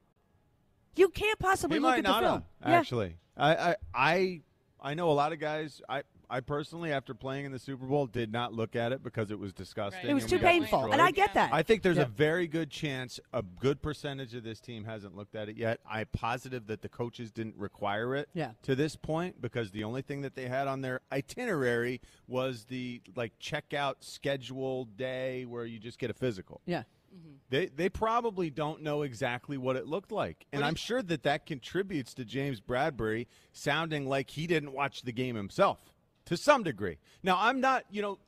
You 0.97 1.09
can't 1.09 1.39
possibly 1.39 1.79
look 1.79 1.97
at 1.97 2.03
the 2.03 2.13
film. 2.13 2.43
actually. 2.63 3.17
I, 3.37 3.55
I 3.55 3.75
I 3.93 4.41
I 4.81 4.93
know 4.95 5.09
a 5.11 5.13
lot 5.13 5.31
of 5.33 5.39
guys. 5.39 5.81
I 5.87 6.03
I 6.29 6.41
personally, 6.41 6.91
after 6.91 7.13
playing 7.13 7.45
in 7.45 7.53
the 7.53 7.59
Super 7.59 7.85
Bowl, 7.85 8.05
did 8.05 8.33
not 8.33 8.51
look 8.53 8.75
at 8.75 8.91
it 8.91 9.01
because 9.01 9.31
it 9.31 9.39
was 9.39 9.53
disgusting. 9.53 10.01
Right. 10.03 10.09
It 10.11 10.13
was 10.13 10.25
too 10.25 10.39
painful, 10.39 10.91
and. 10.91 11.01
I 11.01 11.11
get 11.11 11.33
that. 11.35 11.53
I 11.53 11.63
think 11.63 11.83
there's 11.83 11.95
Yeah. 11.95 12.03
a 12.03 12.07
very 12.07 12.47
good 12.47 12.69
chance, 12.69 13.17
a 13.31 13.41
good 13.41 13.81
percentage 13.81 14.35
of 14.35 14.43
this 14.43 14.59
team 14.59 14.83
hasn't 14.83 15.15
looked 15.15 15.35
at 15.35 15.47
it 15.47 15.55
yet. 15.55 15.79
I'm 15.89 16.07
positive 16.11 16.67
that 16.67 16.81
the 16.81 16.89
coaches 16.89 17.31
didn't 17.31 17.55
require 17.55 18.13
it 18.13 18.27
Yeah. 18.33 18.51
to 18.63 18.75
this 18.75 18.97
point 18.97 19.41
because 19.41 19.71
the 19.71 19.85
only 19.85 20.01
thing 20.01 20.21
that 20.23 20.35
they 20.35 20.49
had 20.49 20.67
on 20.67 20.81
their 20.81 20.99
itinerary 21.13 22.01
was 22.27 22.65
the 22.65 23.01
like 23.15 23.31
checkout 23.39 23.95
schedule 24.01 24.83
day 24.83 25.45
where 25.45 25.63
you 25.65 25.79
just 25.79 25.97
get 25.97 26.09
a 26.09 26.13
physical. 26.13 26.59
yeah. 26.65 26.83
Mm-hmm. 27.17 27.35
They 27.49 27.65
they 27.67 27.89
probably 27.89 28.49
don't 28.49 28.83
know 28.83 29.01
exactly 29.01 29.57
what 29.57 29.75
it 29.75 29.87
looked 29.87 30.11
like, 30.11 30.45
and 30.51 30.63
I'm 30.63 30.75
sure 30.75 31.01
that 31.01 31.23
that 31.23 31.45
contributes 31.45 32.13
to 32.15 32.25
James 32.25 32.61
Bradberry 32.61 33.27
sounding 33.53 34.07
like 34.07 34.29
he 34.29 34.47
didn't 34.47 34.73
watch 34.73 35.01
the 35.01 35.11
game 35.11 35.35
himself 35.35 35.79
to 36.25 36.37
some 36.37 36.61
degree. 36.63 36.97
Now, 37.23 37.37
I'm 37.39 37.61
not, 37.61 37.85
you 37.89 38.01
know, 38.01 38.19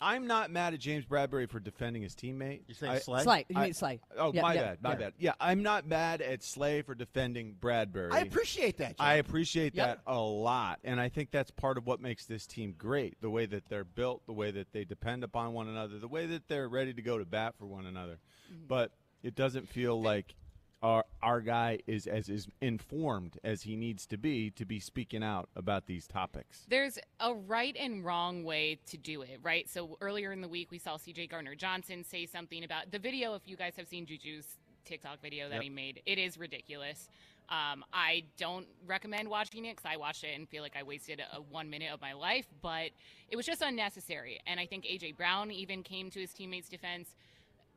I'm 0.00 0.26
not 0.26 0.50
mad 0.50 0.72
at 0.74 0.80
James 0.80 1.04
Bradberry 1.04 1.48
for 1.48 1.60
defending 1.60 2.02
his 2.02 2.14
teammate. 2.14 2.62
You're 2.66 2.74
saying 2.74 2.92
I- 2.92 2.98
Slay? 3.00 3.22
Slay. 3.22 3.46
You 3.48 3.56
I- 3.58 3.64
mean 3.64 3.74
Slay. 3.74 4.00
Oh, 4.16 4.32
Yeah, 4.32 4.42
my 4.42 4.54
yeah, 4.54 4.60
bad, 4.62 4.82
my 4.82 4.90
yeah. 4.90 4.96
bad. 4.96 5.12
Yeah, 5.18 5.32
I'm 5.40 5.62
not 5.62 5.86
mad 5.86 6.22
at 6.22 6.42
Slay 6.42 6.82
for 6.82 6.94
defending 6.94 7.56
Bradberry. 7.60 8.12
I 8.12 8.20
appreciate 8.20 8.78
that. 8.78 8.96
John. 8.96 9.06
I 9.06 9.14
appreciate 9.14 9.74
Yep. 9.74 9.86
that 10.04 10.10
a 10.10 10.18
lot, 10.18 10.80
and 10.84 11.00
I 11.00 11.08
think 11.08 11.30
that's 11.30 11.50
part 11.50 11.76
of 11.76 11.86
what 11.86 12.00
makes 12.00 12.24
this 12.24 12.46
team 12.46 12.74
great. 12.78 13.20
The 13.20 13.30
way 13.30 13.46
that 13.46 13.68
they're 13.68 13.84
built, 13.84 14.24
the 14.26 14.32
way 14.32 14.50
that 14.52 14.72
they 14.72 14.84
depend 14.84 15.22
upon 15.24 15.52
one 15.52 15.68
another, 15.68 15.98
the 15.98 16.08
way 16.08 16.26
that 16.26 16.48
they're 16.48 16.68
ready 16.68 16.94
to 16.94 17.02
go 17.02 17.18
to 17.18 17.24
bat 17.26 17.54
for 17.58 17.66
one 17.66 17.84
another. 17.86 18.18
Mm-hmm. 18.52 18.66
But 18.68 18.92
it 19.22 19.34
doesn't 19.34 19.68
feel 19.68 20.00
like 20.00 20.34
our 20.82 21.04
our 21.22 21.40
guy 21.40 21.78
is 21.86 22.06
as 22.06 22.28
is 22.28 22.48
informed 22.60 23.38
as 23.44 23.62
he 23.62 23.76
needs 23.76 24.06
to 24.06 24.16
be 24.16 24.50
to 24.52 24.64
be 24.64 24.80
speaking 24.80 25.22
out 25.22 25.48
about 25.54 25.86
these 25.86 26.06
topics. 26.06 26.64
There's 26.68 26.98
a 27.20 27.34
right 27.34 27.76
and 27.78 28.04
wrong 28.04 28.44
way 28.44 28.78
to 28.86 28.96
do 28.96 29.22
it, 29.22 29.38
right? 29.42 29.68
So 29.68 29.96
earlier 30.00 30.32
in 30.32 30.40
the 30.40 30.48
week, 30.48 30.70
we 30.70 30.78
saw 30.78 30.96
CJ 30.96 31.30
Gardner 31.30 31.54
Johnson 31.54 32.04
say 32.04 32.26
something 32.26 32.64
about 32.64 32.90
the 32.90 32.98
video. 32.98 33.34
If 33.34 33.42
you 33.46 33.56
guys 33.56 33.74
have 33.76 33.88
seen 33.88 34.06
Juju's 34.06 34.46
TikTok 34.84 35.20
video 35.20 35.48
that 35.48 35.56
Yep. 35.56 35.62
he 35.62 35.68
made, 35.68 36.02
it 36.06 36.18
is 36.18 36.38
ridiculous. 36.38 37.08
Um, 37.50 37.84
I 37.92 38.24
don't 38.38 38.66
recommend 38.86 39.28
watching 39.28 39.64
it 39.64 39.76
because 39.76 39.90
I 39.92 39.96
watched 39.96 40.22
it 40.22 40.36
and 40.36 40.48
feel 40.48 40.62
like 40.62 40.76
I 40.76 40.84
wasted 40.84 41.20
a, 41.32 41.40
one 41.40 41.68
minute 41.68 41.92
of 41.92 42.00
my 42.00 42.12
life, 42.12 42.46
but 42.62 42.90
it 43.28 43.34
was 43.34 43.44
just 43.44 43.60
unnecessary. 43.60 44.40
And 44.46 44.60
I 44.60 44.66
think 44.66 44.84
AJ 44.84 45.16
Brown 45.16 45.50
even 45.50 45.82
came 45.82 46.10
to 46.10 46.20
his 46.20 46.32
teammates' 46.32 46.68
defense. 46.68 47.16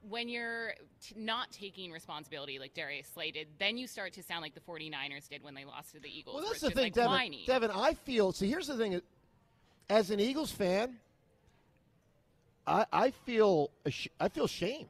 When 0.09 0.27
you're 0.27 0.73
t- 1.01 1.15
not 1.17 1.51
taking 1.51 1.91
responsibility 1.91 2.59
like 2.59 2.73
Darius 2.73 3.07
Slay 3.13 3.31
did, 3.31 3.47
then 3.57 3.77
you 3.77 3.87
start 3.87 4.11
to 4.13 4.23
sound 4.23 4.41
like 4.41 4.53
the 4.53 4.59
49ers 4.59 5.29
did 5.29 5.41
when 5.43 5.53
they 5.53 5.63
lost 5.65 5.93
to 5.93 5.99
the 5.99 6.09
Eagles. 6.09 6.35
Well, 6.35 6.45
that's 6.45 6.59
the 6.61 6.71
thing, 6.71 6.83
like, 6.85 6.93
Devin. 6.93 7.09
whiny. 7.11 7.43
Devin, 7.47 7.71
I 7.71 7.93
feel. 7.93 8.31
See, 8.33 8.49
here's 8.49 8.67
the 8.67 8.75
thing. 8.77 9.01
As 9.89 10.11
an 10.11 10.19
Eagles 10.19 10.51
fan, 10.51 10.97
I, 12.67 12.85
I 12.91 13.11
feel 13.11 13.69
I 14.19 14.29
feel 14.29 14.47
shame. 14.47 14.87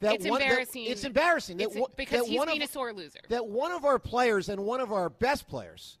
That 0.00 0.14
It's 0.14 0.26
one, 0.28 0.38
that- 0.40 0.46
embarrassing. 0.46 0.84
it's 0.84 1.04
embarrassing 1.04 1.56
that 1.58 1.64
It's- 1.64 1.80
one- 1.80 1.90
because 1.96 2.20
that 2.22 2.28
he's 2.28 2.38
one 2.38 2.46
being 2.48 2.62
of, 2.62 2.68
a 2.68 2.72
sore 2.72 2.92
loser. 2.92 3.18
That 3.30 3.46
one 3.46 3.72
of 3.72 3.84
our 3.84 3.98
players 3.98 4.48
and 4.48 4.64
one 4.64 4.80
of 4.80 4.92
our 4.92 5.08
best 5.08 5.48
players, 5.48 5.98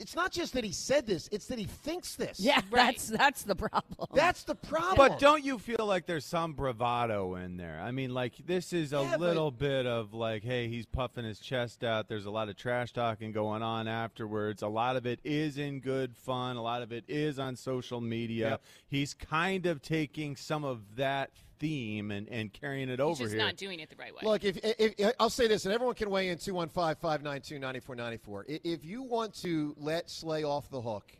it's 0.00 0.14
not 0.14 0.32
just 0.32 0.52
that 0.54 0.64
he 0.64 0.72
said 0.72 1.06
this; 1.06 1.28
it's 1.32 1.46
that 1.46 1.58
he 1.58 1.64
thinks 1.64 2.14
this. 2.16 2.40
Yeah, 2.40 2.56
Right. 2.70 2.94
that's 2.96 3.08
that's 3.08 3.42
the 3.42 3.54
problem. 3.56 4.08
that's 4.14 4.44
the 4.44 4.54
problem. 4.54 4.96
But 4.96 5.18
don't 5.18 5.44
you 5.44 5.58
feel 5.58 5.84
like 5.86 6.06
there's 6.06 6.24
some 6.24 6.52
bravado 6.52 7.34
in 7.36 7.56
there? 7.56 7.80
I 7.82 7.90
mean, 7.90 8.14
like 8.14 8.34
this 8.46 8.72
is 8.72 8.92
a 8.92 9.02
Yeah, 9.02 9.10
but- 9.12 9.20
little 9.20 9.50
bit 9.50 9.86
of 9.86 10.14
like, 10.14 10.42
hey, 10.44 10.68
he's 10.68 10.86
puffing 10.86 11.24
his 11.24 11.38
chest 11.40 11.84
out. 11.84 12.08
There's 12.08 12.26
a 12.26 12.30
lot 12.30 12.48
of 12.48 12.56
trash 12.56 12.92
talking 12.92 13.32
going 13.32 13.62
on 13.62 13.88
afterwards. 13.88 14.62
A 14.62 14.68
lot 14.68 14.96
of 14.96 15.06
it 15.06 15.20
is 15.24 15.58
in 15.58 15.80
good 15.80 16.16
fun. 16.16 16.56
A 16.56 16.62
lot 16.62 16.82
of 16.82 16.92
it 16.92 17.04
is 17.08 17.38
on 17.38 17.56
social 17.56 18.00
media. 18.00 18.50
Yep. 18.50 18.62
He's 18.88 19.14
kind 19.14 19.66
of 19.66 19.82
taking 19.82 20.36
some 20.36 20.64
of 20.64 20.96
that 20.96 21.30
theme 21.58 22.10
and, 22.10 22.28
and 22.28 22.52
carrying 22.52 22.88
it 22.88 22.98
He's 22.98 23.00
over 23.00 23.22
just 23.24 23.34
here. 23.34 23.42
not 23.42 23.56
doing 23.56 23.80
it 23.80 23.90
the 23.90 23.96
right 23.96 24.14
way. 24.14 24.20
Look, 24.22 24.44
if, 24.44 24.58
if, 24.58 24.94
if 24.98 25.12
I'll 25.18 25.30
say 25.30 25.48
this, 25.48 25.64
and 25.64 25.74
everyone 25.74 25.94
can 25.94 26.10
weigh 26.10 26.28
in 26.28 26.38
215-592-9494. 26.38 28.60
If 28.64 28.84
you 28.84 29.02
want 29.02 29.34
to 29.42 29.74
let 29.78 30.10
Slay 30.10 30.44
off 30.44 30.70
the 30.70 30.80
hook 30.80 31.12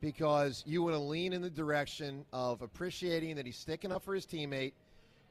because 0.00 0.62
you 0.66 0.82
want 0.82 0.94
to 0.94 1.00
lean 1.00 1.32
in 1.32 1.42
the 1.42 1.50
direction 1.50 2.24
of 2.32 2.62
appreciating 2.62 3.36
that 3.36 3.46
he's 3.46 3.56
sticking 3.56 3.92
up 3.92 4.04
for 4.04 4.14
his 4.14 4.26
teammate 4.26 4.72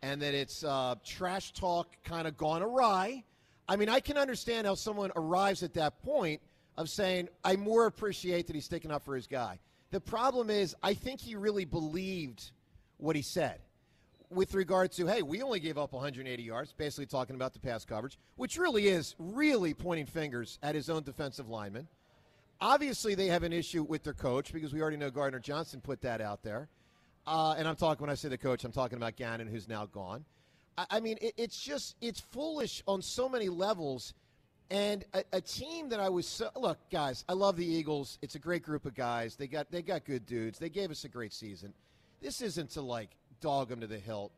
and 0.01 0.21
that 0.21 0.33
it's 0.33 0.63
uh, 0.63 0.95
trash 1.05 1.53
talk 1.53 1.87
kind 2.03 2.27
of 2.27 2.37
gone 2.37 2.61
awry, 2.61 3.23
I 3.67 3.75
mean, 3.75 3.89
I 3.89 3.99
can 3.99 4.17
understand 4.17 4.67
how 4.67 4.75
someone 4.75 5.11
arrives 5.15 5.63
at 5.63 5.73
that 5.75 6.01
point 6.03 6.41
of 6.77 6.89
saying, 6.89 7.29
I 7.43 7.55
more 7.55 7.85
appreciate 7.85 8.47
that 8.47 8.55
he's 8.55 8.65
sticking 8.65 8.91
up 8.91 9.05
for 9.05 9.15
his 9.15 9.27
guy. 9.27 9.59
The 9.91 10.01
problem 10.01 10.49
is, 10.49 10.75
I 10.83 10.93
think 10.93 11.21
he 11.21 11.35
really 11.35 11.65
believed 11.65 12.51
what 12.97 13.15
he 13.15 13.21
said 13.21 13.59
with 14.35 14.53
regard 14.53 14.91
to, 14.93 15.07
hey, 15.07 15.21
we 15.21 15.41
only 15.41 15.59
gave 15.59 15.77
up 15.77 15.93
180 15.93 16.43
yards, 16.43 16.73
basically 16.73 17.05
talking 17.05 17.35
about 17.35 17.53
the 17.53 17.59
pass 17.59 17.85
coverage, 17.85 18.17
which 18.35 18.57
really 18.57 18.87
is 18.87 19.15
really 19.17 19.73
pointing 19.73 20.05
fingers 20.05 20.59
at 20.61 20.75
his 20.75 20.89
own 20.89 21.03
defensive 21.03 21.49
lineman. 21.49 21.87
Obviously, 22.61 23.15
they 23.15 23.27
have 23.27 23.43
an 23.43 23.53
issue 23.53 23.83
with 23.83 24.03
their 24.03 24.13
coach 24.13 24.53
because 24.53 24.73
we 24.73 24.81
already 24.81 24.97
know 24.97 25.09
Gardner 25.09 25.39
Johnson 25.39 25.81
put 25.81 26.01
that 26.01 26.21
out 26.21 26.43
there. 26.43 26.69
Uh, 27.27 27.55
and 27.57 27.67
I'm 27.67 27.75
talking, 27.75 28.01
when 28.01 28.09
I 28.09 28.15
say 28.15 28.29
the 28.29 28.37
coach, 28.37 28.63
I'm 28.63 28.71
talking 28.71 28.97
about 28.97 29.15
Gannon, 29.15 29.47
who's 29.47 29.67
now 29.67 29.85
gone. 29.87 30.25
I, 30.77 30.85
I 30.91 30.99
mean, 30.99 31.17
it, 31.21 31.33
it's 31.37 31.59
just, 31.59 31.95
it's 32.01 32.19
foolish 32.19 32.83
on 32.87 33.01
so 33.01 33.27
many 33.27 33.49
levels. 33.49 34.13
And 34.69 35.03
a, 35.13 35.23
a 35.33 35.41
team 35.41 35.89
that 35.89 35.99
I 35.99 36.09
was 36.09 36.27
so, 36.27 36.49
look, 36.55 36.77
guys, 36.91 37.23
I 37.29 37.33
love 37.33 37.55
the 37.55 37.65
Eagles. 37.65 38.19
It's 38.21 38.35
a 38.35 38.39
great 38.39 38.63
group 38.63 38.85
of 38.85 38.95
guys. 38.95 39.35
They 39.35 39.47
got 39.47 39.69
they 39.69 39.83
got 39.83 40.05
good 40.05 40.25
dudes. 40.25 40.57
They 40.57 40.69
gave 40.69 40.89
us 40.89 41.03
a 41.03 41.07
great 41.07 41.33
season. 41.33 41.71
This 42.19 42.41
isn't 42.41 42.71
to 42.71 42.81
like 42.81 43.11
dog 43.41 43.69
them 43.69 43.81
to 43.81 43.87
the 43.87 43.97
hilt, 43.97 44.31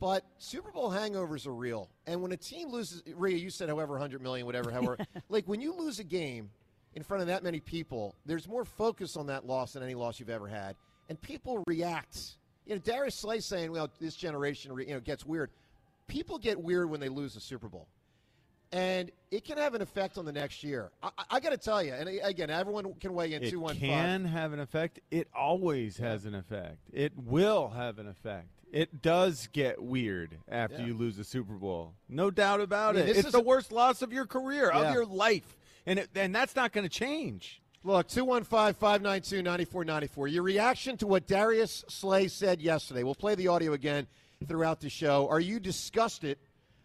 but 0.00 0.24
Super 0.38 0.70
Bowl 0.70 0.90
hangovers 0.90 1.46
are 1.46 1.54
real. 1.54 1.88
And 2.06 2.20
when 2.22 2.32
a 2.32 2.36
team 2.36 2.68
loses, 2.68 3.02
Rhea, 3.14 3.36
you 3.36 3.50
said 3.50 3.68
however 3.68 3.98
hundred 3.98 4.22
million, 4.22 4.46
whatever, 4.46 4.70
however, 4.70 4.98
like 5.28 5.46
when 5.46 5.60
you 5.60 5.72
lose 5.74 5.98
a 5.98 6.04
game 6.04 6.50
in 6.94 7.02
front 7.02 7.22
of 7.22 7.28
that 7.28 7.42
many 7.42 7.60
people, 7.60 8.14
there's 8.26 8.46
more 8.48 8.64
focus 8.64 9.16
on 9.16 9.26
that 9.26 9.46
loss 9.46 9.72
than 9.72 9.82
any 9.82 9.94
loss 9.94 10.20
you've 10.20 10.30
ever 10.30 10.46
had, 10.48 10.76
and 11.08 11.20
people 11.20 11.62
react. 11.66 12.36
You 12.66 12.74
know, 12.74 12.80
Darius 12.80 13.14
Slay 13.14 13.40
saying, 13.40 13.72
"Well, 13.72 13.90
this 14.00 14.16
generation, 14.16 14.76
you 14.78 14.94
know, 14.94 15.00
gets 15.00 15.24
weird." 15.24 15.50
People 16.06 16.38
get 16.38 16.62
weird 16.62 16.90
when 16.90 17.00
they 17.00 17.08
lose 17.08 17.34
a 17.36 17.40
Super 17.40 17.68
Bowl 17.68 17.88
and 18.74 19.12
it 19.30 19.44
can 19.44 19.56
have 19.56 19.74
an 19.74 19.82
effect 19.82 20.18
on 20.18 20.24
the 20.24 20.32
next 20.32 20.64
year. 20.64 20.90
I, 21.00 21.10
I, 21.30 21.40
got 21.40 21.50
to 21.50 21.56
tell 21.56 21.80
you, 21.80 21.92
and 21.94 22.08
again, 22.24 22.50
everyone 22.50 22.92
can 22.94 23.14
weigh 23.14 23.32
in 23.32 23.44
It 23.44 23.50
two 23.50 23.60
one 23.60 23.76
five. 23.76 23.80
can 23.80 24.24
have 24.24 24.52
an 24.52 24.58
effect. 24.58 24.98
It 25.12 25.28
always 25.34 25.96
has 25.98 26.24
an 26.24 26.34
effect. 26.34 26.78
It 26.92 27.12
will 27.16 27.68
have 27.68 28.00
an 28.00 28.08
effect. 28.08 28.48
It 28.72 29.00
does 29.00 29.48
get 29.52 29.80
weird 29.80 30.38
after 30.48 30.78
Yeah. 30.78 30.86
you 30.86 30.94
lose 30.94 31.20
a 31.20 31.24
Super 31.24 31.54
Bowl. 31.54 31.94
No 32.08 32.32
doubt 32.32 32.60
about 32.60 32.96
I 32.96 33.00
mean, 33.00 33.08
it. 33.10 33.18
It's 33.18 33.30
the 33.30 33.40
worst 33.40 33.70
loss 33.70 34.02
of 34.02 34.12
your 34.12 34.26
career, 34.26 34.72
Yeah. 34.74 34.88
of 34.88 34.94
your 34.94 35.06
life. 35.06 35.56
And 35.86 36.00
it, 36.00 36.10
and 36.16 36.34
that's 36.34 36.56
not 36.56 36.72
going 36.72 36.84
to 36.84 36.90
change. 36.90 37.62
Look, 37.84 38.08
215 38.08 38.74
592 38.74 39.42
9494. 39.42 40.28
Your 40.28 40.42
reaction 40.42 40.96
to 40.96 41.06
what 41.06 41.28
Darius 41.28 41.84
Slay 41.88 42.26
said 42.26 42.60
yesterday. 42.60 43.04
We'll 43.04 43.14
play 43.14 43.36
the 43.36 43.46
audio 43.48 43.72
again 43.74 44.08
throughout 44.48 44.80
the 44.80 44.90
show. 44.90 45.28
Are 45.28 45.38
you 45.38 45.60
disgusted 45.60 46.38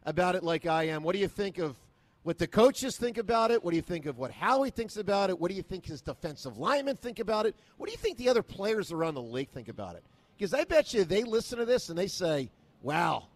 about 0.09 0.35
it 0.35 0.43
like 0.43 0.65
I 0.65 0.83
am? 0.85 1.03
What 1.03 1.13
do 1.13 1.19
you 1.19 1.27
think 1.27 1.59
of 1.59 1.77
what 2.23 2.37
the 2.37 2.47
coaches 2.47 2.97
think 2.97 3.17
about 3.17 3.51
it? 3.51 3.63
What 3.63 3.71
do 3.71 3.77
you 3.77 3.81
think 3.81 4.05
of 4.05 4.17
what 4.17 4.31
Howie 4.31 4.71
thinks 4.71 4.97
about 4.97 5.29
it? 5.29 5.39
What 5.39 5.49
do 5.49 5.55
you 5.55 5.63
think 5.63 5.85
his 5.85 6.01
defensive 6.01 6.57
linemen 6.57 6.97
think 6.97 7.19
about 7.19 7.45
it? 7.45 7.55
What 7.77 7.87
do 7.87 7.91
you 7.91 7.97
think 7.97 8.17
the 8.17 8.29
other 8.29 8.43
players 8.43 8.91
around 8.91 9.13
the 9.13 9.21
league 9.21 9.49
think 9.49 9.69
about 9.69 9.95
it? 9.95 10.03
Because 10.37 10.53
I 10.53 10.63
bet 10.63 10.93
you 10.93 11.03
they 11.03 11.23
listen 11.23 11.59
to 11.59 11.65
this 11.65 11.89
and 11.89 11.97
they 11.97 12.07
say, 12.07 12.49
wow, 12.81 13.27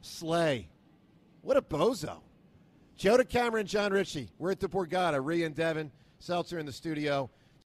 Slay, 0.00 0.68
what 1.42 1.56
a 1.56 1.62
bozo. 1.62 2.20
Joe 2.96 3.16
DeCamara 3.16 3.60
and 3.60 3.68
Jon 3.68 3.92
Ritchie. 3.92 4.28
We're 4.38 4.52
at 4.52 4.60
the 4.60 4.68
Borgata. 4.68 5.24
Rhea 5.24 5.46
and 5.46 5.54
Devin. 5.54 5.90
Seltzer 6.18 6.58
in 6.58 6.66
the 6.66 6.72
studio. 6.72 7.30